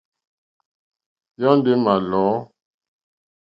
Yɔ́ndɔ̀ 1.39 1.73
é 1.77 1.81
mà 1.83 1.93
lɔ̌. 2.09 2.27